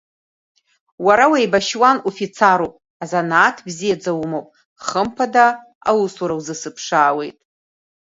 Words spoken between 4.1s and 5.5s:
умоуп, хымԥада